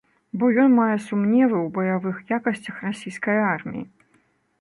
Бо 0.43 0.47
ён 0.61 0.69
мае 0.77 0.95
сумневы 1.07 1.57
ў 1.57 1.67
баявых 1.75 2.15
якасцях 2.37 2.81
расійскай 2.87 3.37
арміі. 3.53 3.85